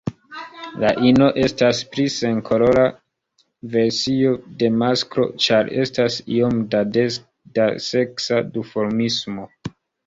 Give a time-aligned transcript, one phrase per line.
[0.83, 2.87] La ino estas pli senkolora
[3.77, 9.51] versio de masklo, ĉar estas iom da seksa duformismo.